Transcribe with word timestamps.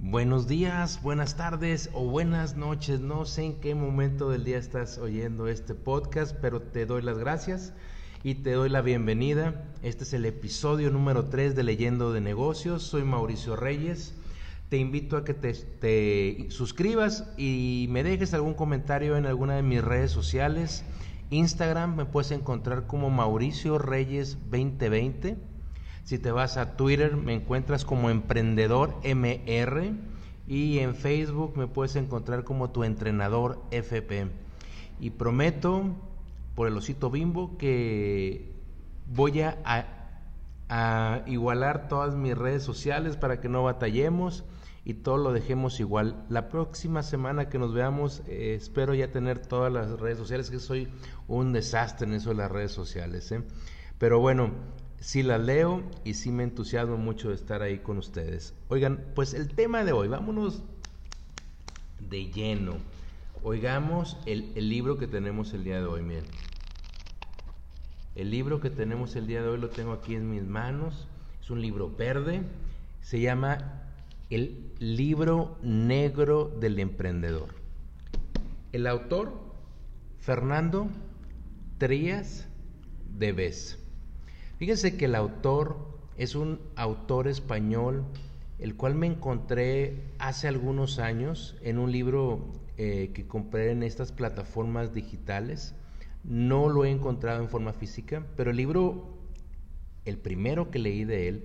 Buenos 0.00 0.46
días, 0.46 1.02
buenas 1.02 1.36
tardes 1.36 1.90
o 1.92 2.04
buenas 2.04 2.56
noches. 2.56 3.00
No 3.00 3.24
sé 3.24 3.42
en 3.42 3.54
qué 3.54 3.74
momento 3.74 4.30
del 4.30 4.44
día 4.44 4.56
estás 4.56 4.96
oyendo 4.96 5.48
este 5.48 5.74
podcast, 5.74 6.36
pero 6.40 6.62
te 6.62 6.86
doy 6.86 7.02
las 7.02 7.18
gracias 7.18 7.72
y 8.22 8.36
te 8.36 8.52
doy 8.52 8.68
la 8.68 8.80
bienvenida. 8.80 9.64
Este 9.82 10.04
es 10.04 10.12
el 10.12 10.24
episodio 10.24 10.90
número 10.90 11.24
3 11.24 11.56
de 11.56 11.64
Leyendo 11.64 12.12
de 12.12 12.20
Negocios. 12.20 12.84
Soy 12.84 13.02
Mauricio 13.02 13.56
Reyes. 13.56 14.14
Te 14.68 14.76
invito 14.76 15.16
a 15.16 15.24
que 15.24 15.34
te, 15.34 15.52
te 15.52 16.46
suscribas 16.50 17.28
y 17.36 17.88
me 17.90 18.04
dejes 18.04 18.34
algún 18.34 18.54
comentario 18.54 19.16
en 19.16 19.26
alguna 19.26 19.56
de 19.56 19.62
mis 19.64 19.82
redes 19.82 20.12
sociales. 20.12 20.84
Instagram 21.30 21.96
me 21.96 22.04
puedes 22.04 22.30
encontrar 22.30 22.86
como 22.86 23.10
Mauricio 23.10 23.78
Reyes 23.78 24.38
2020. 24.48 25.57
Si 26.08 26.18
te 26.18 26.32
vas 26.32 26.56
a 26.56 26.74
Twitter 26.74 27.18
me 27.18 27.34
encuentras 27.34 27.84
como 27.84 28.08
Emprendedor 28.08 28.94
MR 29.04 29.92
y 30.46 30.78
en 30.78 30.94
Facebook 30.94 31.58
me 31.58 31.66
puedes 31.66 31.96
encontrar 31.96 32.44
como 32.44 32.70
tu 32.70 32.82
entrenador 32.82 33.62
FP. 33.72 34.28
Y 35.00 35.10
prometo 35.10 35.84
por 36.54 36.66
el 36.66 36.78
osito 36.78 37.10
bimbo 37.10 37.58
que 37.58 38.54
voy 39.06 39.42
a, 39.42 41.24
igualar 41.26 41.88
todas 41.88 42.16
mis 42.16 42.38
redes 42.38 42.62
sociales 42.62 43.18
para 43.18 43.42
que 43.42 43.50
no 43.50 43.64
batallemos 43.64 44.44
y 44.86 44.94
todo 44.94 45.18
lo 45.18 45.34
dejemos 45.34 45.78
igual. 45.78 46.24
La 46.30 46.48
próxima 46.48 47.02
semana 47.02 47.50
que 47.50 47.58
nos 47.58 47.74
veamos, 47.74 48.22
eh, 48.26 48.54
espero 48.56 48.94
ya 48.94 49.12
tener 49.12 49.40
todas 49.40 49.70
las 49.70 50.00
redes 50.00 50.16
sociales, 50.16 50.48
que 50.48 50.58
soy 50.58 50.88
un 51.26 51.52
desastre 51.52 52.06
en 52.06 52.14
eso 52.14 52.30
de 52.30 52.36
las 52.36 52.50
redes 52.50 52.72
sociales. 52.72 53.30
¿eh? 53.30 53.42
Pero 53.98 54.20
bueno, 54.20 54.52
sí 55.00 55.22
las 55.22 55.40
leo 55.40 55.82
y 56.04 56.14
sí 56.14 56.30
me 56.30 56.42
entusiasmo 56.42 56.96
mucho 56.96 57.28
de 57.28 57.34
estar 57.34 57.62
ahí 57.62 57.78
con 57.78 57.98
ustedes. 57.98 58.54
Oigan, 58.68 59.04
pues 59.14 59.34
el 59.34 59.48
tema 59.48 59.84
de 59.84 59.92
hoy, 59.92 60.08
vámonos 60.08 60.62
de 62.08 62.30
lleno. 62.30 62.76
Oigamos 63.42 64.16
el, 64.26 64.52
el 64.56 64.68
libro 64.68 64.98
que 64.98 65.06
tenemos 65.06 65.52
el 65.54 65.64
día 65.64 65.78
de 65.78 65.86
hoy, 65.86 66.02
miren. 66.02 66.24
El 68.14 68.30
libro 68.30 68.60
que 68.60 68.70
tenemos 68.70 69.14
el 69.14 69.28
día 69.28 69.42
de 69.42 69.48
hoy 69.48 69.58
lo 69.58 69.68
tengo 69.68 69.92
aquí 69.92 70.16
en 70.16 70.28
mis 70.28 70.42
manos. 70.42 71.06
Es 71.40 71.50
un 71.50 71.62
libro 71.62 71.94
verde. 71.94 72.42
Se 73.00 73.20
llama 73.20 73.84
el 74.28 74.72
libro 74.80 75.56
negro 75.62 76.48
del 76.60 76.80
emprendedor. 76.80 77.54
El 78.72 78.86
autor, 78.86 79.32
Fernando 80.18 80.88
Trías 81.78 82.48
de 83.16 83.32
Bes. 83.32 83.78
Fíjense 84.58 84.96
que 84.96 85.04
el 85.04 85.14
autor 85.14 85.76
es 86.16 86.34
un 86.34 86.60
autor 86.74 87.28
español, 87.28 88.04
el 88.58 88.74
cual 88.74 88.96
me 88.96 89.06
encontré 89.06 90.02
hace 90.18 90.48
algunos 90.48 90.98
años 90.98 91.56
en 91.62 91.78
un 91.78 91.92
libro 91.92 92.52
eh, 92.76 93.12
que 93.14 93.28
compré 93.28 93.70
en 93.70 93.84
estas 93.84 94.10
plataformas 94.10 94.92
digitales. 94.92 95.76
No 96.24 96.68
lo 96.68 96.84
he 96.84 96.90
encontrado 96.90 97.40
en 97.40 97.48
forma 97.48 97.72
física, 97.72 98.26
pero 98.36 98.50
el 98.50 98.56
libro, 98.56 99.16
el 100.04 100.18
primero 100.18 100.72
que 100.72 100.80
leí 100.80 101.04
de 101.04 101.28
él, 101.28 101.44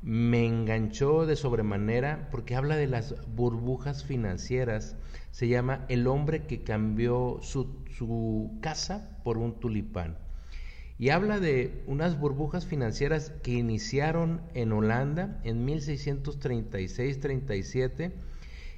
me 0.00 0.46
enganchó 0.46 1.26
de 1.26 1.36
sobremanera 1.36 2.28
porque 2.30 2.54
habla 2.54 2.76
de 2.76 2.86
las 2.86 3.14
burbujas 3.34 4.02
financieras. 4.02 4.96
Se 5.30 5.48
llama 5.48 5.84
El 5.88 6.06
hombre 6.06 6.46
que 6.46 6.62
cambió 6.62 7.38
su, 7.42 7.84
su, 7.98 8.56
casa 8.62 9.18
por 9.24 9.36
un 9.36 9.60
tulipán. 9.60 10.16
Y 10.98 11.10
habla 11.10 11.38
de 11.40 11.82
unas 11.86 12.18
burbujas 12.18 12.64
financieras 12.66 13.32
que 13.42 13.52
iniciaron 13.52 14.40
en 14.54 14.72
Holanda 14.72 15.40
en 15.44 15.66
1636-37 15.66 18.12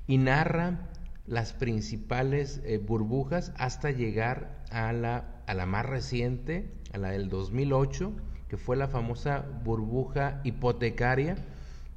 y 0.06 0.18
narra 0.18 0.90
las 1.26 1.52
principales 1.52 2.60
eh, 2.64 2.78
burbujas 2.78 3.52
hasta 3.56 3.90
llegar 3.90 4.64
a 4.70 4.92
la, 4.92 5.42
a 5.46 5.54
la 5.54 5.66
más 5.66 5.86
reciente, 5.86 6.70
a 6.92 6.98
la 6.98 7.10
del 7.10 7.28
2008 7.28 8.12
que 8.48 8.56
fue 8.56 8.76
la 8.76 8.88
famosa 8.88 9.44
burbuja 9.64 10.40
hipotecaria 10.42 11.36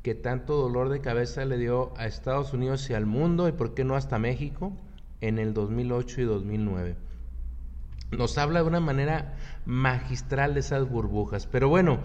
que 0.04 0.16
tanto 0.16 0.56
dolor 0.56 0.90
de 0.90 1.00
cabeza 1.00 1.46
le 1.46 1.58
dio 1.58 1.94
a 1.98 2.08
Estados 2.08 2.54
Unidos 2.54 2.90
y 2.90 2.94
al 2.94 3.06
mundo 3.06 3.48
y 3.48 3.54
por 3.54 3.74
qué 3.74 3.84
no 3.84 3.96
hasta 3.96 4.20
México 4.20 4.74
en 5.22 5.40
el 5.40 5.54
2008 5.54 6.22
y 6.22 6.24
2009. 6.26 6.96
Nos 8.18 8.38
habla 8.38 8.62
de 8.62 8.68
una 8.68 8.82
manera 8.82 9.38
magistral 9.66 10.54
de 10.54 10.60
esas 10.60 10.90
burbujas, 10.90 11.48
pero 11.48 11.70
bueno, 11.70 12.02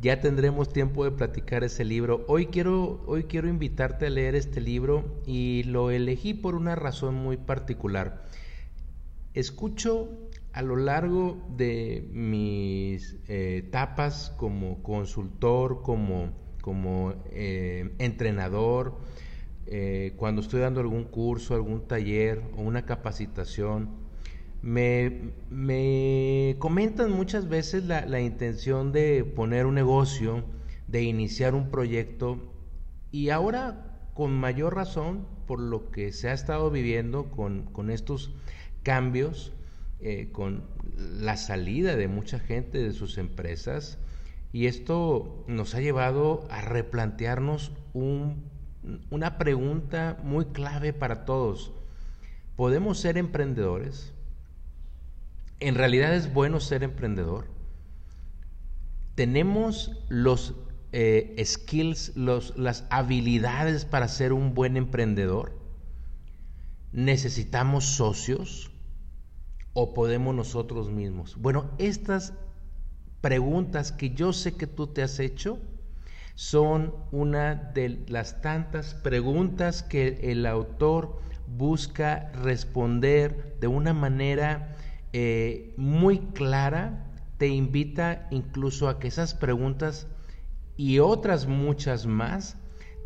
ya 0.00 0.20
tendremos 0.20 0.72
tiempo 0.72 1.04
de 1.04 1.10
platicar 1.10 1.64
ese 1.64 1.84
libro. 1.84 2.24
Hoy 2.28 2.46
quiero, 2.46 3.02
hoy 3.06 3.24
quiero 3.24 3.48
invitarte 3.48 4.06
a 4.06 4.10
leer 4.10 4.36
este 4.36 4.60
libro 4.60 5.20
y 5.26 5.64
lo 5.64 5.90
elegí 5.90 6.34
por 6.34 6.54
una 6.54 6.76
razón 6.76 7.16
muy 7.16 7.36
particular. 7.36 8.22
Escucho 9.34 10.30
a 10.52 10.62
lo 10.62 10.76
largo 10.76 11.44
de 11.56 12.08
mis 12.12 13.16
eh, 13.26 13.64
etapas 13.66 14.32
como 14.36 14.84
consultor, 14.84 15.82
como, 15.82 16.30
como 16.60 17.14
eh, 17.32 17.92
entrenador, 17.98 18.98
eh, 19.66 20.14
cuando 20.16 20.42
estoy 20.42 20.60
dando 20.60 20.80
algún 20.80 21.04
curso, 21.04 21.54
algún 21.56 21.88
taller 21.88 22.40
o 22.56 22.62
una 22.62 22.86
capacitación, 22.86 23.99
me, 24.62 25.32
me 25.48 26.56
comentan 26.58 27.12
muchas 27.12 27.48
veces 27.48 27.84
la, 27.84 28.04
la, 28.06 28.20
intención 28.20 28.92
de 28.92 29.24
poner 29.24 29.66
un 29.66 29.74
negocio, 29.74 30.44
de 30.88 31.02
iniciar 31.02 31.54
un 31.54 31.70
proyecto 31.70 32.52
y 33.10 33.30
ahora 33.30 33.90
con 34.14 34.32
mayor 34.32 34.74
razón 34.74 35.26
por 35.46 35.60
lo 35.60 35.90
que 35.90 36.12
se 36.12 36.28
ha 36.28 36.32
estado 36.32 36.70
viviendo 36.70 37.30
con, 37.30 37.64
con 37.72 37.90
estos 37.90 38.32
cambios, 38.82 39.52
eh, 40.00 40.28
con 40.32 40.64
la 40.96 41.36
salida 41.36 41.96
de 41.96 42.08
mucha 42.08 42.38
gente 42.38 42.78
de 42.78 42.92
sus 42.92 43.18
empresas 43.18 43.98
y 44.52 44.66
esto 44.66 45.44
nos 45.46 45.74
ha 45.74 45.80
llevado 45.80 46.46
a 46.50 46.60
replantearnos 46.60 47.72
un, 47.92 48.44
una 49.10 49.38
pregunta 49.38 50.18
muy 50.22 50.46
clave 50.46 50.92
para 50.92 51.24
todos. 51.24 51.72
¿Podemos 52.56 52.98
ser 52.98 53.16
emprendedores? 53.16 54.12
¿En 55.60 55.74
realidad 55.74 56.14
es 56.14 56.32
bueno 56.32 56.60
ser 56.60 56.82
emprendedor? 56.82 57.46
¿Tenemos 59.14 59.92
los 60.08 60.54
eh, 60.92 61.40
skills, 61.44 62.16
las 62.16 62.84
habilidades 62.90 63.84
para 63.84 64.08
ser 64.08 64.32
un 64.32 64.54
buen 64.54 64.76
emprendedor? 64.76 65.52
¿Necesitamos 66.92 67.84
socios? 67.84 68.70
o 69.72 69.94
podemos 69.94 70.34
nosotros 70.34 70.90
mismos? 70.90 71.36
Bueno, 71.36 71.70
estas 71.78 72.34
preguntas 73.20 73.92
que 73.92 74.10
yo 74.10 74.32
sé 74.32 74.56
que 74.56 74.66
tú 74.66 74.88
te 74.88 75.02
has 75.02 75.18
hecho 75.20 75.58
son 76.34 76.94
una 77.12 77.54
de 77.54 78.04
las 78.08 78.40
tantas 78.40 78.94
preguntas 78.94 79.82
que 79.82 80.30
el 80.30 80.46
autor 80.46 81.20
busca 81.46 82.30
responder 82.32 83.56
de 83.60 83.66
una 83.66 83.92
manera 83.92 84.76
eh, 85.12 85.74
muy 85.76 86.18
clara. 86.18 87.06
Te 87.38 87.48
invita 87.48 88.28
incluso 88.30 88.88
a 88.88 88.98
que 88.98 89.08
esas 89.08 89.34
preguntas 89.34 90.06
y 90.76 90.98
otras 90.98 91.46
muchas 91.46 92.06
más 92.06 92.56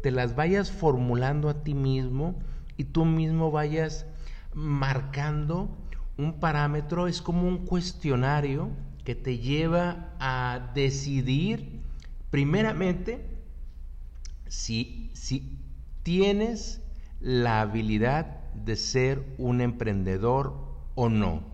te 0.02 0.10
las 0.10 0.36
vayas 0.36 0.70
formulando 0.70 1.48
a 1.48 1.64
ti 1.64 1.74
mismo 1.74 2.38
y 2.76 2.84
tú 2.84 3.04
mismo 3.04 3.50
vayas 3.50 4.06
marcando 4.52 5.76
un 6.16 6.40
parámetro 6.40 7.08
es 7.08 7.22
como 7.22 7.48
un 7.48 7.66
cuestionario 7.66 8.70
que 9.04 9.14
te 9.14 9.38
lleva 9.38 10.14
a 10.20 10.72
decidir 10.74 11.80
primeramente 12.30 13.24
si, 14.46 15.10
si 15.14 15.58
tienes 16.02 16.80
la 17.20 17.60
habilidad 17.60 18.52
de 18.54 18.76
ser 18.76 19.24
un 19.38 19.60
emprendedor 19.60 20.54
o 20.94 21.08
no. 21.08 21.53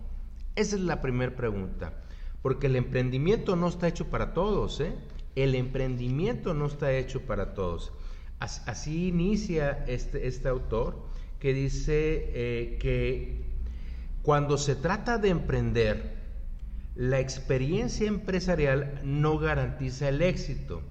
Esa 0.55 0.75
es 0.75 0.81
la 0.81 1.01
primera 1.01 1.35
pregunta. 1.35 1.93
Porque 2.41 2.67
el 2.67 2.75
emprendimiento 2.75 3.55
no 3.55 3.67
está 3.67 3.87
hecho 3.87 4.09
para 4.09 4.33
todos, 4.33 4.79
¿eh? 4.81 4.93
El 5.35 5.55
emprendimiento 5.55 6.53
no 6.53 6.65
está 6.65 6.91
hecho 6.93 7.21
para 7.21 7.53
todos. 7.53 7.93
Así 8.39 9.09
inicia 9.09 9.85
este, 9.87 10.27
este 10.27 10.49
autor 10.49 11.05
que 11.39 11.53
dice 11.53 12.31
eh, 12.33 12.77
que 12.81 13.45
cuando 14.23 14.57
se 14.57 14.75
trata 14.75 15.19
de 15.19 15.29
emprender, 15.29 16.17
la 16.95 17.19
experiencia 17.19 18.07
empresarial 18.07 18.99
no 19.03 19.37
garantiza 19.37 20.09
el 20.09 20.21
éxito. 20.21 20.81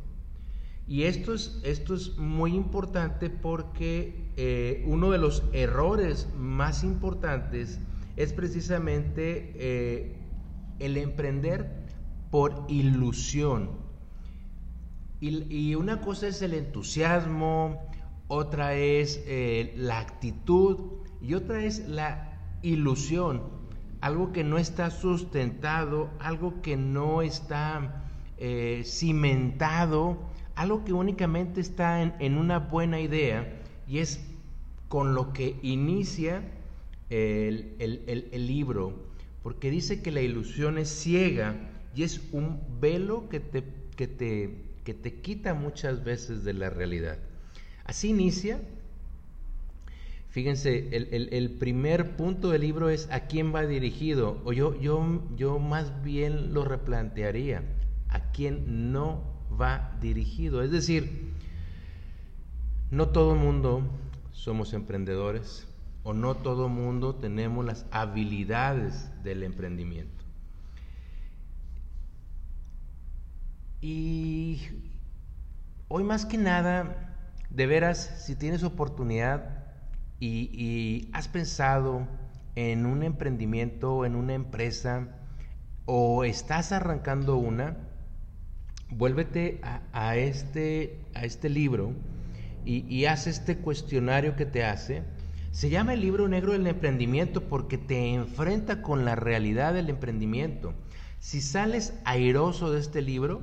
Y 0.86 1.04
esto 1.04 1.34
es, 1.34 1.60
esto 1.62 1.94
es 1.94 2.16
muy 2.16 2.54
importante 2.54 3.30
porque 3.30 4.30
eh, 4.36 4.82
uno 4.86 5.10
de 5.10 5.18
los 5.18 5.44
errores 5.52 6.28
más 6.36 6.82
importantes 6.82 7.78
es 8.16 8.32
precisamente 8.32 9.52
eh, 9.54 10.16
el 10.78 10.96
emprender 10.96 11.86
por 12.30 12.64
ilusión. 12.68 13.70
Y, 15.20 15.74
una 15.74 16.00
cosa 16.00 16.28
es 16.28 16.40
el 16.40 16.54
entusiasmo, 16.54 17.78
otra 18.26 18.74
es 18.74 19.22
eh, 19.26 19.74
la 19.76 19.98
actitud 19.98 20.78
y 21.20 21.34
otra 21.34 21.62
es 21.62 21.86
la 21.86 22.38
ilusión, 22.62 23.42
algo 24.00 24.32
que 24.32 24.44
no 24.44 24.56
está 24.56 24.90
sustentado, 24.90 26.08
algo 26.20 26.62
que 26.62 26.78
no 26.78 27.20
está 27.20 28.04
eh, 28.38 28.82
cimentado, 28.86 30.16
algo 30.54 30.84
que 30.84 30.94
únicamente 30.94 31.60
está 31.60 32.02
en, 32.02 32.38
una 32.38 32.58
buena 32.58 33.00
idea 33.00 33.60
y 33.86 33.98
es 33.98 34.24
con 34.88 35.14
lo 35.14 35.34
que 35.34 35.58
inicia 35.62 36.42
el, 37.10 37.74
el 38.32 38.46
libro, 38.46 39.10
porque 39.42 39.70
dice 39.70 40.02
que 40.02 40.10
la 40.10 40.22
ilusión 40.22 40.78
es 40.78 40.88
ciega 40.88 41.56
y 41.94 42.02
es 42.02 42.20
un 42.32 42.60
velo 42.80 43.28
que 43.28 43.40
te, 43.40 43.64
que 43.96 44.06
te, 44.06 44.54
que 44.84 44.94
te 44.94 45.20
quita 45.20 45.54
muchas 45.54 46.04
veces 46.04 46.44
de 46.44 46.54
la 46.54 46.70
realidad. 46.70 47.18
Así 47.84 48.08
inicia. 48.08 48.60
Fíjense, 50.30 50.88
el, 50.92 51.50
primer 51.58 52.14
punto 52.14 52.50
del 52.50 52.60
libro 52.60 52.88
es 52.88 53.08
a 53.10 53.26
quién 53.26 53.52
va 53.52 53.66
dirigido, 53.66 54.40
o 54.44 54.52
yo, 54.52 54.80
yo, 54.80 55.22
yo 55.36 55.58
más 55.58 56.04
bien 56.04 56.54
lo 56.54 56.64
replantearía, 56.64 57.64
a 58.08 58.30
quién 58.30 58.92
no 58.92 59.24
va 59.60 59.98
dirigido. 60.00 60.62
Es 60.62 60.70
decir, 60.70 61.32
no 62.92 63.08
todo 63.08 63.34
el 63.34 63.40
mundo 63.40 63.82
somos 64.30 64.72
emprendedores 64.72 65.66
o 66.02 66.12
no 66.12 66.36
todo 66.36 66.68
mundo 66.68 67.14
tenemos 67.16 67.64
las 67.64 67.86
habilidades 67.90 69.10
del 69.22 69.42
emprendimiento. 69.42 70.24
Y 73.80 74.60
hoy 75.88 76.04
más 76.04 76.26
que 76.26 76.36
nada 76.36 77.10
de 77.50 77.66
veras, 77.66 78.22
si 78.24 78.36
tienes 78.36 78.62
oportunidad 78.62 79.64
y, 80.20 81.08
has 81.12 81.28
pensado 81.28 82.06
en 82.54 82.84
un 82.86 83.02
emprendimiento, 83.02 84.04
en 84.04 84.16
una 84.16 84.34
empresa, 84.34 85.08
o 85.86 86.24
estás 86.24 86.72
arrancando 86.72 87.36
una, 87.36 87.76
vuélvete 88.90 89.60
a, 89.92 90.16
este, 90.16 91.00
a 91.14 91.24
este 91.24 91.48
libro 91.48 91.92
y, 92.64 93.04
haz 93.06 93.26
este 93.26 93.56
cuestionario 93.56 94.36
que 94.36 94.46
te 94.46 94.64
hace. 94.64 95.02
Se 95.52 95.68
llama 95.68 95.94
el 95.94 96.00
libro 96.00 96.28
negro 96.28 96.52
del 96.52 96.66
emprendimiento 96.66 97.48
porque 97.48 97.76
te 97.76 98.14
enfrenta 98.14 98.82
con 98.82 99.04
la 99.04 99.16
realidad 99.16 99.74
del 99.74 99.90
emprendimiento. 99.90 100.74
Si 101.18 101.40
sales 101.40 101.92
airoso 102.04 102.70
de 102.70 102.78
este 102.78 103.02
libro, 103.02 103.42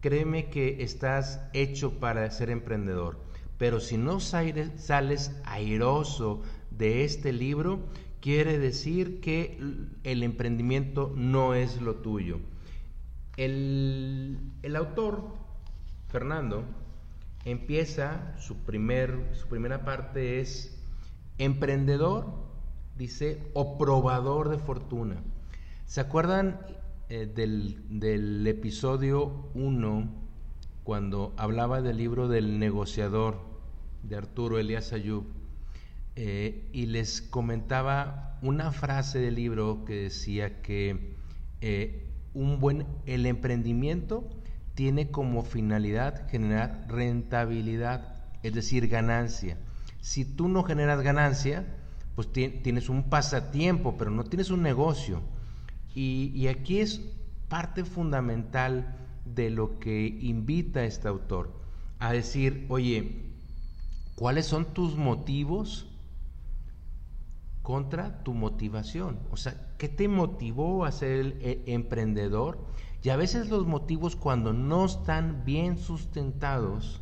créeme 0.00 0.50
que 0.50 0.82
estás 0.82 1.40
hecho 1.54 1.98
para 2.00 2.30
ser 2.30 2.50
emprendedor. 2.50 3.18
Pero 3.56 3.80
si 3.80 3.96
no 3.96 4.20
sales 4.20 5.32
airoso 5.44 6.42
de 6.70 7.04
este 7.04 7.32
libro, 7.32 7.80
quiere 8.20 8.58
decir 8.58 9.20
que 9.20 9.58
el 10.04 10.22
emprendimiento 10.22 11.12
no 11.16 11.54
es 11.54 11.80
lo 11.80 11.96
tuyo. 11.96 12.40
El, 13.38 14.52
autor, 14.76 15.24
Fernando, 16.08 16.64
empieza, 17.44 18.36
su, 18.38 18.58
primer, 18.58 19.30
su 19.32 19.48
primera 19.48 19.84
parte 19.84 20.40
es 20.40 20.77
emprendedor, 21.38 22.26
dice, 22.96 23.40
o 23.54 23.78
probador 23.78 24.48
de 24.48 24.58
fortuna. 24.58 25.22
¿Se 25.86 26.00
acuerdan 26.00 26.60
eh, 27.08 27.26
del, 27.26 28.00
del 28.00 28.46
episodio 28.46 29.48
1 29.54 30.08
cuando 30.84 31.32
hablaba 31.36 31.80
del 31.80 31.96
libro 31.96 32.28
del 32.28 32.58
negociador? 32.58 33.48
de 34.02 34.16
Arturo 34.16 34.58
Elías 34.58 34.92
Ayub 34.92 35.24
eh, 36.16 36.68
y 36.72 36.86
les 36.86 37.22
comentaba 37.22 38.38
una 38.42 38.72
frase 38.72 39.18
del 39.18 39.36
libro 39.36 39.84
que 39.84 39.94
decía 39.94 40.62
que 40.62 41.14
eh, 41.60 42.06
un 42.34 42.60
buen 42.60 42.86
el 43.06 43.26
emprendimiento 43.26 44.28
tiene 44.74 45.10
como 45.10 45.42
finalidad 45.42 46.28
generar 46.28 46.86
rentabilidad, 46.88 48.14
es 48.42 48.54
decir, 48.54 48.88
ganancia. 48.88 49.58
Si 50.00 50.24
tú 50.24 50.48
no 50.48 50.62
generas 50.62 51.02
ganancia, 51.02 51.66
pues 52.14 52.32
tienes 52.32 52.88
un 52.88 53.04
pasatiempo, 53.04 53.96
pero 53.96 54.10
no 54.10 54.24
tienes 54.24 54.50
un 54.50 54.62
negocio. 54.62 55.20
Y, 55.94 56.32
y 56.34 56.48
aquí 56.48 56.80
es 56.80 57.00
parte 57.48 57.84
fundamental 57.84 58.96
de 59.24 59.50
lo 59.50 59.78
que 59.78 60.06
invita 60.06 60.84
este 60.84 61.08
autor 61.08 61.52
a 61.98 62.12
decir, 62.12 62.66
oye, 62.68 63.28
¿Cuáles 64.18 64.46
son 64.46 64.64
tus 64.74 64.96
motivos 64.96 65.86
contra 67.62 68.24
tu 68.24 68.34
motivación? 68.34 69.16
O 69.30 69.36
sea, 69.36 69.54
¿qué 69.78 69.88
te 69.88 70.08
motivó 70.08 70.84
a 70.84 70.90
ser 70.90 71.36
eh, 71.40 71.62
emprendedor? 71.68 72.58
Y 73.04 73.10
a 73.10 73.16
veces 73.16 73.48
los 73.48 73.64
motivos 73.64 74.16
cuando 74.16 74.52
no 74.52 74.86
están 74.86 75.44
bien 75.44 75.78
sustentados, 75.78 77.00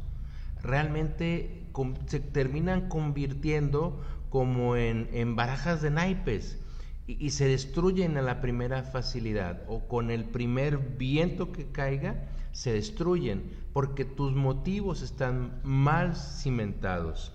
realmente 0.63 1.66
se 2.07 2.21
terminan 2.21 2.89
convirtiendo 2.89 4.01
como 4.31 4.77
en, 4.77 5.37
barajas 5.37 5.83
de 5.83 5.91
naipes 5.91 6.59
y, 7.07 7.25
y, 7.25 7.31
se 7.31 7.47
destruyen 7.47 8.17
a 8.17 8.23
la 8.23 8.41
primera 8.41 8.83
facilidad 8.83 9.63
o 9.69 9.87
con 9.87 10.11
el 10.11 10.25
primer 10.25 10.79
viento 10.79 11.53
que 11.53 11.71
caiga 11.71 12.29
se 12.53 12.73
destruyen 12.73 13.51
porque 13.75 14.07
tus 14.07 14.35
motivos 14.35 15.03
están 15.03 15.61
mal 15.63 16.17
cimentados. 16.17 17.33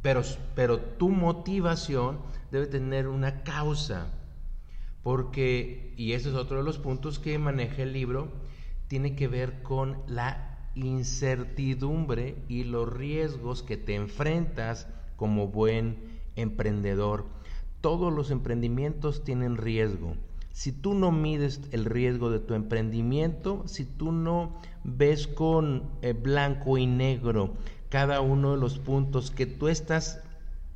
Pero, 0.00 0.22
pero 0.54 0.78
tu 0.78 1.08
motivación 1.08 2.20
debe 2.52 2.66
tener 2.66 3.08
una 3.08 3.42
causa, 3.42 4.06
porque, 5.02 5.92
y 5.96 6.12
ese 6.12 6.28
es 6.28 6.36
otro 6.36 6.58
de 6.58 6.62
los 6.62 6.78
puntos 6.78 7.18
que 7.18 7.36
maneja 7.38 7.82
el 7.82 7.92
libro, 7.92 8.30
tiene 8.86 9.16
que 9.16 9.26
ver 9.26 9.62
con 9.62 10.02
la 10.06 10.53
incertidumbre 10.74 12.36
y 12.48 12.64
los 12.64 12.92
riesgos 12.92 13.62
que 13.62 13.76
te 13.76 13.94
enfrentas 13.94 14.88
como 15.16 15.48
buen 15.48 15.96
emprendedor. 16.36 17.26
Todos 17.80 18.12
los 18.12 18.30
emprendimientos 18.30 19.24
tienen 19.24 19.56
riesgo 19.56 20.14
si 20.54 20.70
tú 20.70 20.94
no 20.94 21.10
mides 21.10 21.60
el 21.72 21.84
riesgo 21.84 22.30
de 22.30 22.38
tu 22.38 22.54
emprendimiento, 22.54 23.64
si 23.66 23.84
tú 23.84 24.12
no 24.12 24.60
ves 24.84 25.26
con 25.26 25.90
eh, 26.00 26.12
blanco 26.12 26.78
y 26.78 26.86
negro 26.86 27.54
cada 27.88 28.20
uno 28.20 28.52
de 28.52 28.58
los 28.58 28.78
puntos 28.78 29.32
que 29.32 29.46
tú 29.46 29.66
estás 29.66 30.20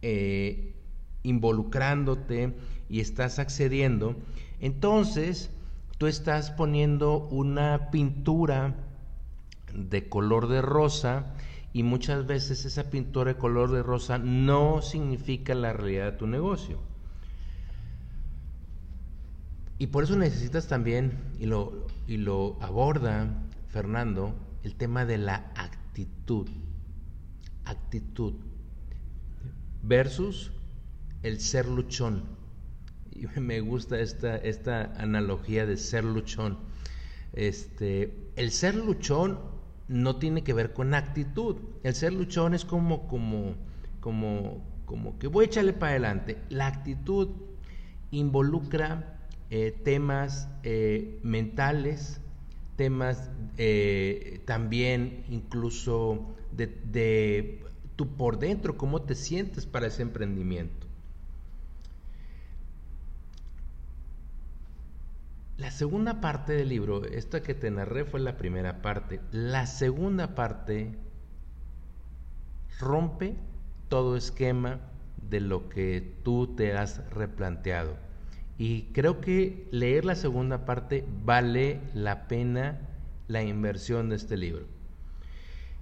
eh, 0.02 0.74
involucrándote 1.22 2.56
y 2.88 2.98
estás 2.98 3.38
accediendo, 3.38 4.16
entonces 4.58 5.50
tú 5.96 6.08
estás 6.08 6.50
poniendo 6.50 7.28
una 7.28 7.92
pintura 7.92 8.74
de 9.74 10.08
color 10.08 10.48
de 10.48 10.62
rosa 10.62 11.34
y 11.72 11.82
muchas 11.82 12.26
veces 12.26 12.64
esa 12.64 12.90
pintura 12.90 13.34
de 13.34 13.38
color 13.38 13.70
de 13.70 13.82
rosa 13.82 14.18
no 14.18 14.82
significa 14.82 15.54
la 15.54 15.72
realidad 15.72 16.12
de 16.12 16.18
tu 16.18 16.26
negocio. 16.26 16.78
Y 19.78 19.88
por 19.88 20.04
eso 20.04 20.16
necesitas 20.16 20.66
también, 20.66 21.12
y 21.38 21.46
lo, 21.46 21.86
y 22.08 22.16
lo 22.16 22.58
aborda 22.60 23.28
Fernando, 23.68 24.34
el 24.64 24.74
tema 24.74 25.04
de 25.04 25.18
la 25.18 25.52
actitud. 25.54 26.48
Actitud. 27.64 28.34
Versus 29.82 30.50
el 31.22 31.40
ser 31.40 31.68
luchón. 31.68 32.24
Y 33.12 33.26
me 33.40 33.60
gusta 33.60 34.00
esta, 34.00 34.36
esta 34.36 34.92
analogía 35.00 35.64
de 35.64 35.76
ser 35.76 36.02
luchón. 36.02 36.58
Este, 37.32 38.32
el 38.34 38.50
ser 38.50 38.74
luchón 38.74 39.38
no 39.88 40.16
tiene 40.16 40.44
que 40.44 40.52
ver 40.52 40.72
con 40.72 40.94
actitud. 40.94 41.56
El 41.82 41.94
ser 41.94 42.12
luchón 42.12 42.54
es 42.54 42.64
como, 42.64 43.08
como, 43.08 43.54
como, 44.00 44.62
como 44.84 45.18
que 45.18 45.26
voy 45.26 45.46
a 45.46 45.48
echarle 45.48 45.72
para 45.72 45.90
adelante. 45.90 46.38
La 46.50 46.66
actitud 46.66 47.28
involucra 48.10 49.18
eh, 49.50 49.74
temas 49.82 50.48
eh, 50.62 51.18
mentales, 51.22 52.20
temas 52.76 53.30
eh, 53.56 54.42
también 54.44 55.24
incluso 55.30 56.34
de, 56.52 56.66
de 56.66 57.62
tú 57.96 58.08
por 58.08 58.38
dentro, 58.38 58.76
cómo 58.76 59.02
te 59.02 59.14
sientes 59.14 59.66
para 59.66 59.86
ese 59.86 60.02
emprendimiento. 60.02 60.77
La 65.58 65.72
segunda 65.72 66.20
parte 66.20 66.52
del 66.52 66.68
libro, 66.68 67.04
esta 67.04 67.42
que 67.42 67.52
te 67.52 67.68
narré 67.72 68.04
fue 68.04 68.20
la 68.20 68.36
primera 68.36 68.80
parte. 68.80 69.20
La 69.32 69.66
segunda 69.66 70.36
parte 70.36 70.96
rompe 72.78 73.34
todo 73.88 74.16
esquema 74.16 74.78
de 75.16 75.40
lo 75.40 75.68
que 75.68 76.14
tú 76.22 76.54
te 76.54 76.74
has 76.74 77.02
replanteado. 77.10 77.96
Y 78.56 78.82
creo 78.92 79.20
que 79.20 79.66
leer 79.72 80.04
la 80.04 80.14
segunda 80.14 80.64
parte 80.64 81.04
vale 81.24 81.80
la 81.92 82.28
pena 82.28 82.78
la 83.26 83.42
inversión 83.42 84.10
de 84.10 84.16
este 84.16 84.36
libro. 84.36 84.64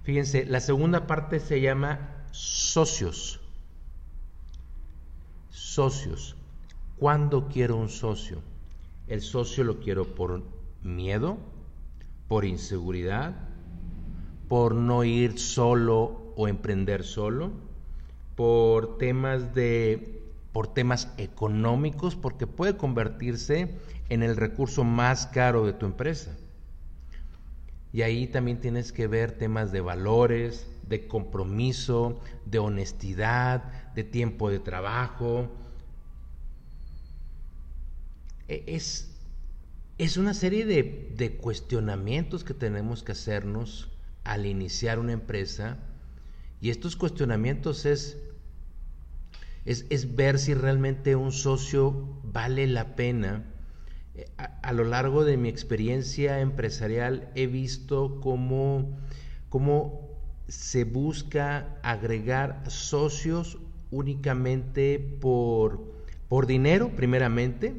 Fíjense, 0.01 0.47
la 0.47 0.59
segunda 0.59 1.05
parte 1.05 1.39
se 1.39 1.61
llama 1.61 2.25
socios. 2.31 3.41
Socios. 5.51 6.35
¿Cuándo 6.97 7.47
quiero 7.47 7.77
un 7.77 7.89
socio? 7.89 8.41
El 9.07 9.21
socio 9.21 9.63
lo 9.63 9.79
quiero 9.79 10.15
por 10.15 10.43
miedo, 10.83 11.37
por 12.27 12.45
inseguridad, 12.45 13.35
por 14.49 14.75
no 14.75 15.03
ir 15.03 15.39
solo 15.39 16.33
o 16.35 16.47
emprender 16.47 17.03
solo, 17.03 17.51
por 18.35 18.97
temas 18.97 19.53
de 19.55 20.13
por 20.51 20.73
temas 20.73 21.13
económicos, 21.17 22.15
porque 22.15 22.47
puede 22.47 22.77
convertirse 22.77 23.75
en 24.09 24.23
el 24.23 24.35
recurso 24.35 24.83
más 24.83 25.27
caro 25.27 25.65
de 25.65 25.73
tu 25.73 25.85
empresa. 25.85 26.35
Y 27.93 28.01
ahí 28.01 28.27
también 28.27 28.59
tienes 28.59 28.91
que 28.91 29.07
ver 29.07 29.33
temas 29.33 29.71
de 29.71 29.81
valores, 29.81 30.67
de 30.87 31.07
compromiso, 31.07 32.19
de 32.45 32.59
honestidad, 32.59 33.93
de 33.93 34.03
tiempo 34.03 34.49
de 34.49 34.59
trabajo. 34.59 35.47
E, 38.47 38.63
es, 38.67 39.11
es 39.97 40.17
una 40.17 40.33
serie 40.33 40.65
de, 40.65 41.13
de 41.15 41.37
cuestionamientos 41.37 42.43
que 42.43 42.53
tenemos 42.53 43.03
que 43.03 43.13
hacernos 43.13 43.91
al 44.23 44.45
iniciar 44.45 44.99
una 44.99 45.13
empresa. 45.13 45.77
Y 46.59 46.69
estos 46.69 46.95
cuestionamientos 46.95 47.85
es 47.85 48.17
es, 49.67 50.15
ver 50.15 50.39
si 50.39 50.53
realmente 50.53 51.15
un 51.15 51.31
socio 51.31 52.19
vale 52.23 52.67
la 52.67 52.95
pena. 52.95 53.43
Eh, 54.15 54.25
a, 54.37 54.71
lo 54.71 54.85
largo 54.85 55.25
de 55.25 55.35
mi 55.35 55.49
experiencia 55.49 56.39
empresarial 56.39 57.29
he 57.35 57.47
visto 57.47 58.21
cómo, 58.21 58.97
cómo 59.49 60.07
se 60.47 60.85
busca 60.85 61.79
agregar 61.83 62.63
socios 62.69 63.57
únicamente 63.91 64.99
por, 65.19 65.81
por 66.29 66.47
dinero, 66.47 66.95
primeramente, 66.95 67.75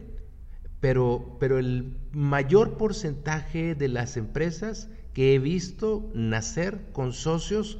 pero, 0.81 1.37
pero 1.41 1.59
el 1.59 1.97
mayor 2.13 2.77
porcentaje 2.77 3.75
de 3.75 3.89
las 3.89 4.17
empresas 4.17 4.89
que 5.13 5.35
he 5.35 5.39
visto 5.39 6.11
nacer 6.15 6.91
con 6.93 7.13
socios, 7.13 7.79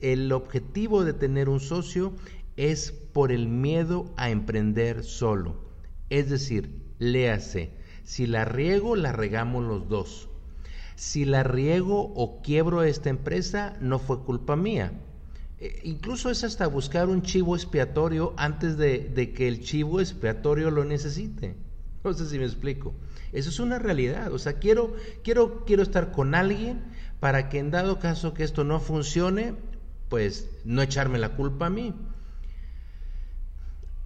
el 0.00 0.32
objetivo 0.32 1.04
de 1.04 1.12
tener 1.12 1.48
un 1.48 1.60
socio 1.60 2.12
es 2.56 2.92
por 2.92 3.32
el 3.32 3.48
miedo 3.48 4.12
a 4.16 4.30
emprender 4.30 5.04
solo. 5.04 5.56
Es 6.10 6.30
decir, 6.30 6.82
léase, 6.98 7.72
si 8.04 8.26
la 8.26 8.44
riego, 8.44 8.96
la 8.96 9.12
regamos 9.12 9.64
los 9.64 9.88
dos. 9.88 10.28
Si 10.96 11.24
la 11.24 11.42
riego 11.42 12.12
o 12.14 12.42
quiebro 12.42 12.82
esta 12.82 13.10
empresa, 13.10 13.76
no 13.80 13.98
fue 13.98 14.24
culpa 14.24 14.56
mía. 14.56 14.92
E, 15.58 15.80
incluso 15.84 16.30
es 16.30 16.44
hasta 16.44 16.66
buscar 16.66 17.08
un 17.08 17.22
chivo 17.22 17.56
expiatorio 17.56 18.34
antes 18.36 18.76
de, 18.76 19.32
que 19.34 19.48
el 19.48 19.60
chivo 19.60 20.00
expiatorio 20.00 20.70
lo 20.70 20.84
necesite. 20.84 21.56
No 22.04 22.12
sé 22.12 22.28
si 22.28 22.38
me 22.38 22.44
explico. 22.44 22.92
Eso 23.32 23.48
es 23.48 23.58
una 23.58 23.78
realidad. 23.78 24.30
O 24.30 24.38
sea, 24.38 24.58
quiero, 24.58 24.94
quiero, 25.22 25.64
quiero 25.64 25.82
estar 25.82 26.12
con 26.12 26.34
alguien 26.34 26.82
para 27.18 27.48
que 27.48 27.58
en 27.58 27.70
dado 27.70 27.98
caso 27.98 28.34
que 28.34 28.44
esto 28.44 28.62
no 28.62 28.78
funcione, 28.78 29.54
pues 30.10 30.50
no 30.66 30.82
echarme 30.82 31.18
la 31.18 31.30
culpa 31.30 31.66
a 31.66 31.70
mí. 31.70 31.94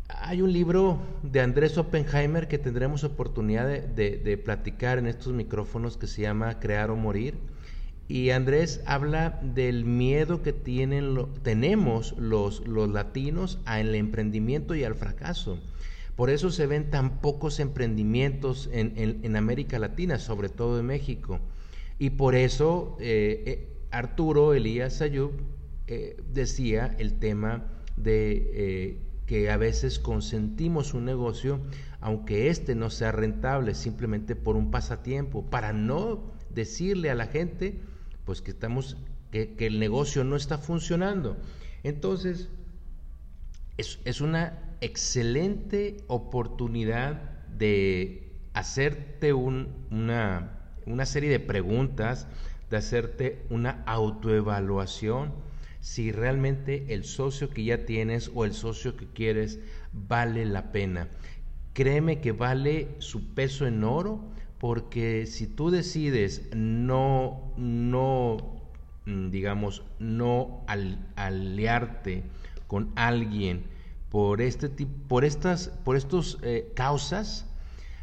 Hay 0.08 0.42
un 0.42 0.52
libro 0.52 1.02
de 1.24 1.40
Andrés 1.40 1.76
Oppenheimer 1.76 2.46
que 2.46 2.58
tendremos 2.58 3.02
oportunidad 3.02 3.66
de, 3.66 4.42
platicar 4.44 4.98
en 4.98 5.08
estos 5.08 5.32
micrófonos 5.32 5.96
que 5.96 6.06
se 6.06 6.22
llama 6.22 6.60
Crear 6.60 6.92
o 6.92 6.96
Morir. 6.96 7.34
Y 8.06 8.30
Andrés 8.30 8.80
habla 8.86 9.40
del 9.42 9.84
miedo 9.84 10.40
que 10.40 10.52
tienen 10.52 11.26
tenemos 11.42 12.16
los, 12.16 12.66
los 12.66 12.88
latinos 12.88 13.58
al 13.64 13.94
emprendimiento 13.96 14.76
y 14.76 14.84
al 14.84 14.94
fracaso. 14.94 15.58
Por 16.18 16.30
eso 16.30 16.50
se 16.50 16.66
ven 16.66 16.90
tan 16.90 17.20
pocos 17.20 17.60
emprendimientos 17.60 18.68
en, 18.72 19.36
América 19.36 19.78
Latina, 19.78 20.18
sobre 20.18 20.48
todo 20.48 20.80
en 20.80 20.86
México. 20.86 21.38
Y 21.96 22.10
por 22.10 22.34
eso 22.34 22.96
eh, 22.98 23.44
eh, 23.46 23.68
Arturo 23.92 24.52
Elías 24.52 25.00
Ayub 25.00 25.30
eh, 25.86 26.20
decía 26.32 26.92
el 26.98 27.20
tema 27.20 27.68
de 27.96 28.98
que 29.26 29.48
a 29.48 29.56
veces 29.58 30.00
consentimos 30.00 30.92
un 30.92 31.04
negocio 31.04 31.60
aunque 32.00 32.48
éste 32.48 32.74
no 32.74 32.90
sea 32.90 33.12
rentable 33.12 33.76
simplemente 33.76 34.34
por 34.34 34.56
un 34.56 34.72
pasatiempo, 34.72 35.48
para 35.48 35.72
no 35.72 36.32
decirle 36.50 37.10
a 37.10 37.14
la 37.14 37.28
gente 37.28 37.78
pues 38.24 38.42
que 38.42 38.50
estamos 38.50 38.96
que, 39.30 39.54
el 39.60 39.78
negocio 39.78 40.24
no 40.24 40.34
está 40.34 40.58
funcionando. 40.58 41.36
Entonces, 41.84 42.48
es, 43.76 44.00
es 44.04 44.20
una 44.20 44.67
excelente 44.80 45.98
oportunidad 46.06 47.20
de 47.56 48.32
hacerte 48.54 49.32
un, 49.32 49.86
una, 49.90 50.58
una 50.86 51.06
serie 51.06 51.30
de 51.30 51.40
preguntas, 51.40 52.26
de 52.70 52.76
hacerte 52.76 53.44
una 53.50 53.82
autoevaluación 53.86 55.32
si 55.80 56.12
realmente 56.12 56.92
el 56.92 57.04
socio 57.04 57.50
que 57.50 57.64
ya 57.64 57.86
tienes 57.86 58.30
o 58.34 58.44
el 58.44 58.52
socio 58.52 58.96
que 58.96 59.06
quieres 59.06 59.60
vale 59.92 60.44
la 60.44 60.72
pena. 60.72 61.08
Créeme 61.72 62.20
que 62.20 62.32
vale 62.32 62.88
su 62.98 63.34
peso 63.34 63.66
en 63.66 63.84
oro 63.84 64.20
porque 64.58 65.26
si 65.26 65.46
tú 65.46 65.70
decides 65.70 66.50
no, 66.54 67.52
no, 67.56 68.36
mm, 69.06 69.30
digamos, 69.30 69.84
no 69.98 70.64
aliarte 71.16 72.24
con 72.66 72.90
alguien 72.96 73.77
por 74.10 74.40
este 74.40 74.68
por 75.08 75.24
estas, 75.24 75.68
por 75.84 75.96
estos 75.96 76.38
eh, 76.42 76.72
causas, 76.74 77.46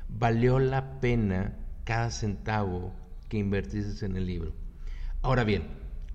valió 0.07 0.59
la 0.59 0.99
pena 0.99 1.57
cada 1.83 2.11
centavo 2.11 2.93
que 3.29 3.37
invertiste 3.37 4.05
en 4.05 4.15
el 4.15 4.25
libro. 4.25 4.53
Ahora 5.21 5.43
bien, 5.43 5.63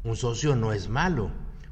un 0.05 0.17
socio 0.17 0.57
no 0.57 0.73
es 0.73 0.89
malo. 0.89 1.31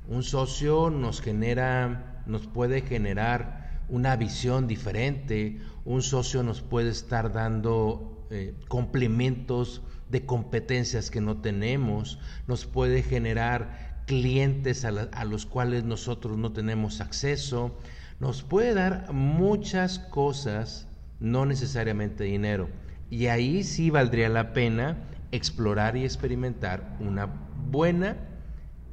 Un 0.09 0.23
socio 0.23 0.91
nos 0.91 1.21
genera, 1.21 2.23
nos 2.27 2.47
puede 2.47 2.81
generar 2.81 3.83
una 3.89 4.17
visión 4.17 4.67
diferente, 4.67 5.61
un 5.85 6.03
socio 6.03 6.43
nos 6.43 6.63
puede 6.63 6.91
estar 6.91 7.33
dando 7.33 8.27
eh, 8.31 8.55
complementos 8.69 9.83
de 10.11 10.25
competencias 10.25 11.11
que 11.11 11.21
no 11.21 11.41
tenemos, 11.41 12.19
nos 12.47 12.65
puede 12.65 13.03
generar 13.03 14.03
clientes 14.07 14.87
a 14.87 15.25
los 15.25 15.45
cuales 15.45 15.85
nosotros 15.85 16.39
no 16.39 16.53
tenemos 16.53 17.03
acceso, 17.03 17.77
nos 18.21 18.43
puede 18.43 18.75
dar 18.75 19.13
muchas 19.13 19.99
cosas, 19.99 20.89
no 21.21 21.47
necesariamente 21.47 22.25
dinero. 22.25 22.69
Y 23.11 23.27
ahí 23.27 23.63
sí 23.65 23.91
valdría 23.91 24.29
la 24.29 24.53
pena 24.53 24.99
explorar 25.33 25.97
y 25.97 26.05
experimentar 26.05 26.97
una 27.01 27.27
buena 27.71 28.17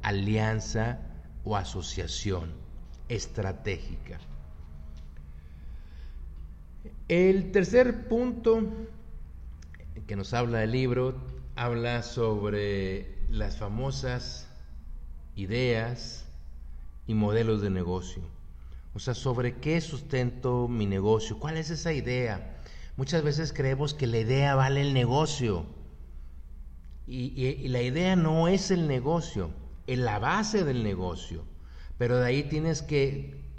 alianza 0.02 1.00
o 1.44 1.56
asociación 1.56 2.52
estratégica. 3.08 4.18
El 7.08 7.52
tercer 7.52 8.08
punto 8.08 8.62
que 10.06 10.16
nos 10.16 10.34
habla 10.34 10.62
el 10.62 10.72
libro 10.72 11.14
habla 11.56 12.02
sobre 12.02 13.16
las 13.30 13.56
famosas 13.56 14.48
ideas 15.34 16.26
y 17.06 17.14
modelos 17.14 17.60
de 17.62 17.70
negocio. 17.70 18.35
O 18.96 18.98
sea, 18.98 19.12
sobre 19.12 19.56
qué 19.56 19.82
sustento 19.82 20.68
mi 20.68 20.86
negocio, 20.86 21.38
cuál 21.38 21.58
es 21.58 21.68
esa 21.68 21.92
idea. 21.92 22.56
Muchas 22.96 23.22
veces 23.22 23.52
creemos 23.52 23.92
que 23.92 24.06
la 24.06 24.20
idea 24.20 24.54
vale 24.54 24.80
el 24.80 24.94
negocio. 24.94 25.66
Y, 27.06 27.68
la 27.68 27.82
idea 27.82 28.16
no 28.16 28.48
es 28.48 28.70
el 28.70 28.88
negocio 28.88 29.50
en 29.86 30.06
la 30.06 30.18
base 30.18 30.64
del 30.64 30.82
negocio, 30.82 31.44
pero 31.98 32.16
de 32.16 32.24
ahí 32.24 32.44
tienes 32.44 32.80
que, 32.80 33.52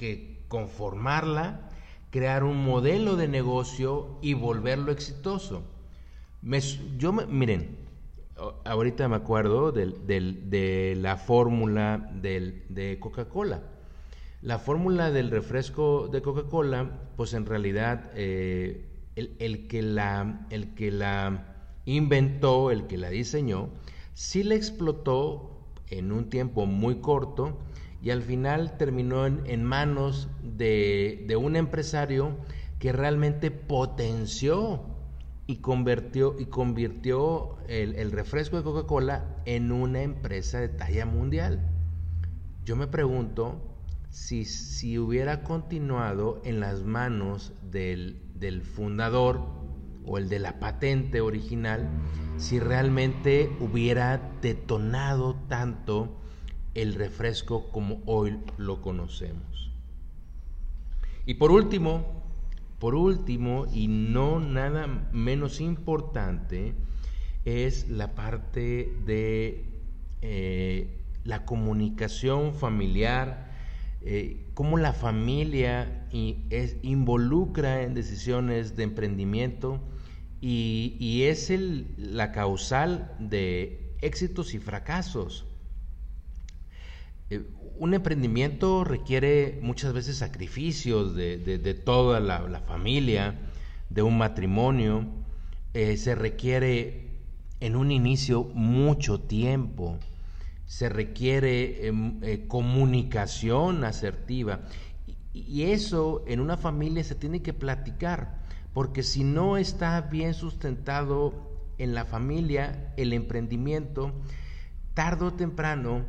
conformarla, 0.48 1.70
crear 2.10 2.44
un 2.44 2.66
modelo 2.66 3.16
de 3.16 3.28
negocio 3.28 4.18
y 4.24 4.34
volverlo 4.34 4.92
exitoso. 4.92 5.62
yo 6.98 7.14
miren, 7.14 7.78
ahorita 8.66 9.08
me 9.08 9.18
acuerdo 9.18 9.72
de 9.72 10.96
la 10.98 11.16
fórmula 11.16 12.10
de 12.12 12.98
Coca-Cola. 13.00 13.77
La 14.48 14.60
fórmula 14.60 15.12
del 15.12 15.30
refresco 15.30 16.08
de 16.08 16.22
Coca-Cola, 16.22 16.90
pues 17.18 17.34
en 17.34 17.46
realidad 17.46 18.12
eh, 18.16 18.86
el, 19.18 19.36
el, 19.40 19.68
que 19.68 19.82
la, 19.82 20.48
el 20.50 20.74
que 20.74 20.90
la 20.90 21.54
inventó, 21.84 22.72
el 22.72 22.88
que 22.88 22.96
la 22.96 23.10
diseñó, 23.10 23.68
sí 24.14 24.44
la 24.44 24.56
explotó 24.56 25.66
en 25.90 26.14
un 26.14 26.30
tiempo 26.30 26.66
muy 26.66 27.02
corto 27.02 27.58
y 28.02 28.12
al 28.12 28.22
final 28.22 28.78
terminó 28.78 29.26
en, 29.26 29.64
manos 29.66 30.30
de, 30.42 31.28
un 31.38 31.58
empresario 31.58 32.38
que 32.80 32.94
realmente 32.94 33.52
potenció 33.52 34.82
y 35.46 35.58
convirtió, 35.58 36.40
y 36.40 36.46
convirtió 36.46 37.58
el, 37.68 38.14
refresco 38.14 38.56
de 38.56 38.64
Coca-Cola 38.64 39.26
en 39.44 39.74
una 39.74 40.04
empresa 40.04 40.62
de 40.62 40.70
talla 40.70 41.06
mundial. 41.06 41.70
yo 42.64 42.78
me 42.78 42.88
pregunto 42.88 43.74
si, 44.18 44.46
si 44.46 44.98
hubiera 44.98 45.44
continuado 45.44 46.42
en 46.44 46.60
las 46.60 46.84
manos 46.84 47.54
del, 47.72 48.20
del 48.34 48.62
fundador 48.64 49.42
o 50.06 50.18
el 50.18 50.28
de 50.28 50.40
la 50.40 50.60
patente 50.60 51.22
original, 51.22 51.88
si 52.38 52.60
realmente 52.60 53.50
hubiera 53.60 54.18
detonado 54.42 55.36
tanto 55.48 56.18
el 56.74 56.96
refresco 56.96 57.70
como 57.72 58.02
hoy 58.06 58.40
lo 58.58 58.82
conocemos. 58.82 59.72
Y 61.26 61.36
por 61.36 61.52
último, 61.52 62.24
por 62.80 62.96
último, 62.96 63.68
y 63.72 63.88
no 63.88 64.40
nada 64.40 64.88
menos 65.12 65.62
importante, 65.62 66.74
es 67.46 67.88
la 67.88 68.16
parte 68.16 68.94
de 69.06 69.64
eh, 70.22 71.02
la 71.24 71.46
comunicación 71.46 72.54
familiar, 72.54 73.47
eh, 74.02 74.46
cómo 74.54 74.78
la 74.78 74.94
familia 74.94 76.08
es, 76.50 76.78
involucra 76.84 77.82
en 77.82 77.94
decisiones 77.94 78.76
de 78.76 78.84
emprendimiento 78.84 79.82
y, 80.40 81.24
es 81.24 81.50
el, 81.50 81.94
la 81.98 82.32
causal 82.32 83.16
de 83.20 83.96
éxitos 84.02 84.54
y 84.54 84.60
fracasos. 84.60 85.46
Eh, 87.30 87.44
un 87.80 87.94
emprendimiento 87.94 88.84
requiere 88.84 89.60
muchas 89.62 89.94
veces 89.94 90.18
sacrificios 90.18 91.16
de, 91.16 91.82
toda 91.84 92.20
la, 92.20 92.62
familia, 92.62 93.36
de 93.90 94.02
un 94.02 94.18
matrimonio. 94.18 95.06
Eh, 95.74 95.98
se 95.98 96.16
requiere 96.16 97.08
en 97.60 97.76
un 97.76 97.92
inicio 97.92 98.44
mucho 98.54 99.20
tiempo. 99.20 100.00
Se 100.68 100.90
requiere 100.90 101.88
em, 101.88 102.24
eh, 102.24 102.46
comunicación 102.48 103.84
asertiva. 103.84 104.62
y 105.34 105.64
eso 105.64 106.24
en 106.28 106.40
una 106.40 106.58
familia 106.58 107.04
se 107.04 107.14
tiene 107.14 107.44
que 107.44 107.54
platicar, 107.54 108.40
porque 108.74 109.04
si 109.04 109.24
no 109.24 109.58
está 109.58 110.02
bien 110.02 110.34
sustentado 110.34 111.48
en 111.78 111.94
la 111.94 112.06
familia 112.06 112.94
el 112.98 113.14
emprendimiento, 113.14 114.14
tarde 114.96 115.26
o 115.26 115.34
temprano 115.34 116.06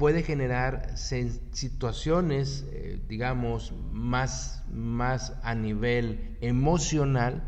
puede 0.00 0.22
generar 0.22 0.96
situaciones, 0.96 2.64
eh, 2.72 2.98
digamos, 3.06 3.74
más, 3.92 4.64
más 4.72 5.34
a 5.42 5.54
nivel 5.54 6.38
emocional 6.40 7.42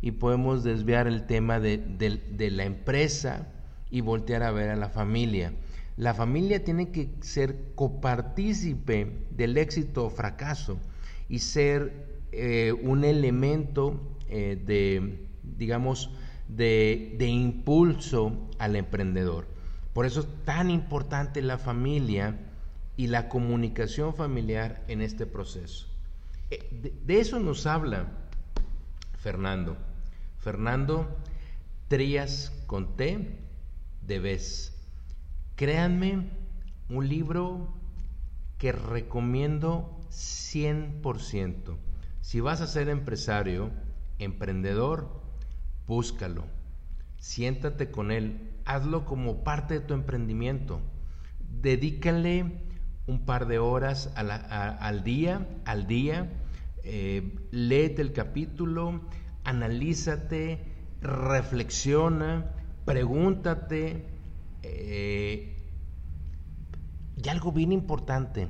y 0.00 0.12
podemos 0.12 0.64
desviar 0.64 1.06
el 1.06 1.26
tema 1.26 1.60
de, 1.60 1.76
de, 1.76 2.50
la 2.52 2.64
empresa 2.64 3.48
y 3.90 4.00
voltear 4.00 4.42
a 4.42 4.50
ver 4.50 4.70
a 4.70 4.76
la 4.76 4.88
familia. 4.88 5.52
La 5.96 6.14
familia 6.14 6.64
tiene 6.64 6.90
que 6.90 7.10
ser 7.20 7.72
copartícipe 7.74 9.26
del 9.30 9.58
éxito 9.58 10.06
o 10.06 10.10
fracaso 10.10 10.78
y 11.28 11.40
ser 11.40 12.22
eh, 12.32 12.72
un 12.72 13.04
elemento 13.04 14.00
eh, 14.28 14.60
de, 14.64 15.26
digamos, 15.42 16.10
de, 16.48 17.16
de 17.18 17.26
impulso 17.26 18.48
al 18.58 18.76
emprendedor. 18.76 19.46
Por 19.92 20.06
eso 20.06 20.20
es 20.20 20.26
tan 20.44 20.70
importante 20.70 21.42
la 21.42 21.58
familia 21.58 22.38
y 22.96 23.08
la 23.08 23.28
comunicación 23.28 24.14
familiar 24.14 24.84
en 24.88 25.00
este 25.00 25.26
proceso. 25.26 25.86
Eh, 26.50 26.92
de, 27.06 27.20
eso 27.20 27.40
nos 27.40 27.66
habla 27.66 28.08
Fernando. 29.18 29.76
Fernando 30.38 31.08
Trías 31.88 32.52
con 32.66 32.96
T 32.96 33.38
de 34.02 34.18
vez. 34.18 34.76
Créanme, 35.56 36.30
un 36.88 37.08
libro 37.08 37.74
que 38.58 38.72
recomiendo 38.72 40.00
100%. 40.10 41.76
Si 42.20 42.40
vas 42.40 42.60
a 42.60 42.66
ser 42.66 42.88
empresario, 42.88 43.70
emprendedor, 44.18 45.22
búscalo. 45.86 46.44
Siéntate 47.18 47.90
con 47.90 48.10
él, 48.10 48.50
hazlo 48.64 49.04
como 49.04 49.44
parte 49.44 49.74
de 49.74 49.80
tu 49.80 49.94
emprendimiento. 49.94 50.80
Dedícale 51.62 52.62
un 53.06 53.24
par 53.24 53.46
de 53.46 53.58
horas 53.58 54.12
al 54.16 55.04
día, 55.04 55.48
al 55.64 55.86
día, 55.86 56.30
eh, 56.84 57.34
léete 57.50 58.02
el 58.02 58.12
capítulo, 58.12 59.00
analízate, 59.44 60.64
reflexiona, 61.00 62.54
pregúntate. 62.84 64.06
Eh, 64.62 65.56
y 67.22 67.28
algo 67.28 67.52
bien 67.52 67.72
importante, 67.72 68.48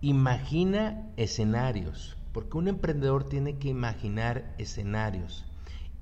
imagina 0.00 1.10
escenarios, 1.16 2.16
porque 2.32 2.56
un 2.56 2.68
emprendedor 2.68 3.28
tiene 3.28 3.58
que 3.58 3.68
imaginar 3.68 4.54
escenarios 4.58 5.44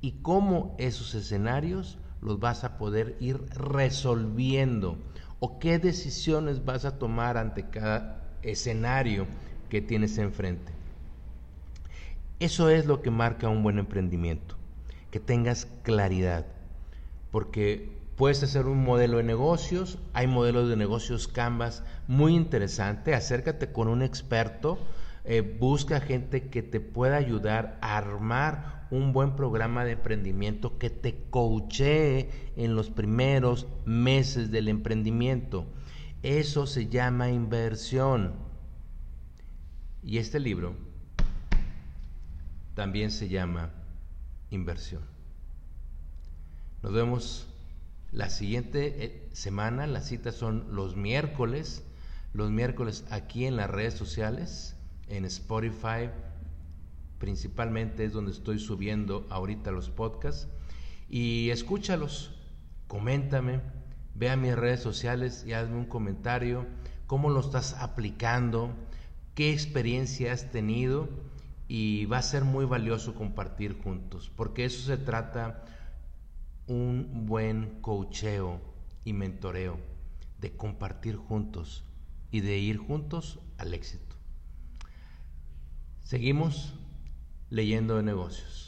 y 0.00 0.12
cómo 0.22 0.74
esos 0.78 1.14
escenarios 1.14 1.98
los 2.20 2.38
vas 2.38 2.64
a 2.64 2.76
poder 2.76 3.16
ir 3.20 3.40
resolviendo 3.50 4.98
o 5.40 5.58
qué 5.58 5.78
decisiones 5.78 6.64
vas 6.64 6.84
a 6.84 6.98
tomar 6.98 7.36
ante 7.36 7.70
cada 7.70 8.22
escenario 8.42 9.26
que 9.70 9.80
tienes 9.80 10.18
enfrente. 10.18 10.72
Eso 12.40 12.68
es 12.70 12.86
lo 12.86 13.02
que 13.02 13.10
marca 13.10 13.48
un 13.48 13.62
buen 13.62 13.78
emprendimiento, 13.78 14.56
que 15.10 15.18
tengas 15.18 15.66
claridad, 15.82 16.46
porque 17.30 17.98
puedes 18.16 18.42
hacer 18.42 18.66
un 18.66 18.82
modelo 18.82 19.18
de 19.18 19.22
negocios, 19.22 19.98
hay 20.12 20.26
modelos 20.26 20.68
de 20.68 20.76
negocios 20.76 21.28
Canvas 21.28 21.84
muy 22.06 22.34
interesante, 22.34 23.14
acércate 23.14 23.72
con 23.72 23.88
un 23.88 24.02
experto, 24.02 24.78
eh, 25.24 25.42
busca 25.42 26.00
gente 26.00 26.48
que 26.48 26.62
te 26.62 26.80
pueda 26.80 27.16
ayudar 27.16 27.78
a 27.82 27.96
armar 27.96 28.86
un 28.90 29.12
buen 29.12 29.36
programa 29.36 29.84
de 29.84 29.92
emprendimiento 29.92 30.78
que 30.78 30.90
te 30.90 31.26
coachee 31.30 32.30
en 32.56 32.74
los 32.74 32.90
primeros 32.90 33.66
meses 33.84 34.50
del 34.50 34.68
emprendimiento. 34.68 35.66
Eso 36.22 36.66
se 36.66 36.88
llama 36.88 37.30
inversión. 37.30 38.34
Y 40.02 40.18
este 40.18 40.40
libro 40.40 40.74
también 42.74 43.10
se 43.10 43.28
llama 43.28 43.70
inversión. 44.50 45.17
Nos 46.82 46.92
vemos 46.92 47.46
la 48.12 48.30
siguiente 48.30 49.04
eh, 49.04 49.28
semana. 49.32 49.86
Las 49.86 50.06
citas 50.06 50.36
son 50.36 50.74
los 50.74 50.96
miércoles. 50.96 51.84
Los 52.32 52.50
miércoles 52.50 53.04
aquí 53.10 53.46
en 53.46 53.56
las 53.56 53.68
redes 53.68 53.94
sociales, 53.94 54.76
en 55.08 55.24
Spotify, 55.24 56.10
principalmente 57.18 58.04
es 58.04 58.12
donde 58.12 58.30
estoy 58.30 58.58
subiendo 58.58 59.26
ahorita 59.30 59.72
los 59.72 59.90
podcasts. 59.90 60.46
Y 61.08 61.50
escúchalos, 61.50 62.32
coméntame, 62.86 63.60
ve 64.14 64.30
a 64.30 64.36
mis 64.36 64.54
redes 64.54 64.80
sociales 64.80 65.44
y 65.46 65.52
hazme 65.54 65.76
un 65.76 65.86
comentario, 65.86 66.66
cómo 67.06 67.30
lo 67.30 67.40
estás 67.40 67.74
aplicando, 67.74 68.70
qué 69.34 69.52
experiencia 69.52 70.32
has 70.32 70.50
tenido 70.50 71.08
y 71.66 72.04
va 72.06 72.18
a 72.18 72.22
ser 72.22 72.44
muy 72.44 72.66
valioso 72.66 73.14
compartir 73.14 73.80
juntos, 73.82 74.30
porque 74.36 74.64
eso 74.64 74.86
se 74.86 74.96
trata 74.96 75.64
un 76.68 77.26
buen 77.26 77.80
coacheo 77.80 78.60
y 79.04 79.14
mentoreo, 79.14 79.78
de 80.38 80.54
compartir 80.54 81.16
juntos 81.16 81.84
y 82.30 82.40
de 82.40 82.58
ir 82.58 82.76
juntos 82.76 83.40
al 83.56 83.72
éxito. 83.72 84.16
Seguimos 86.04 86.74
leyendo 87.50 87.96
de 87.96 88.02
negocios. 88.02 88.67